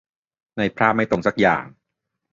[0.57, 1.65] ในภาพไม่ตรงสักอย่าง